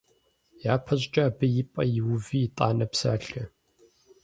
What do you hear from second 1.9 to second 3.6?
иуви итӏанэ псалъэ.